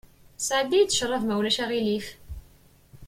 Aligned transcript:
Sɛeddi-yi-d 0.45 0.95
cṛab, 0.99 1.23
ma 1.25 1.35
ulac 1.39 1.57
aɣilif. 1.63 2.07